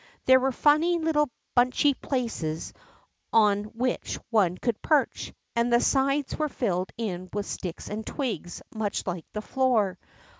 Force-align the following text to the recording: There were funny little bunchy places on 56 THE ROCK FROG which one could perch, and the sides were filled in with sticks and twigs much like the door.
There 0.25 0.39
were 0.39 0.51
funny 0.51 0.97
little 0.97 1.29
bunchy 1.53 1.93
places 1.93 2.73
on 3.31 3.65
56 3.65 3.67
THE 3.67 3.69
ROCK 3.69 3.71
FROG 3.75 3.81
which 3.83 4.19
one 4.31 4.57
could 4.57 4.81
perch, 4.81 5.33
and 5.55 5.71
the 5.71 5.79
sides 5.79 6.35
were 6.35 6.49
filled 6.49 6.89
in 6.97 7.29
with 7.33 7.45
sticks 7.45 7.87
and 7.87 8.03
twigs 8.03 8.63
much 8.73 9.05
like 9.05 9.27
the 9.31 9.41
door. 9.41 9.99